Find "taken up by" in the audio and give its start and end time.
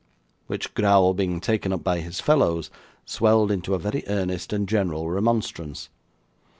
1.39-1.99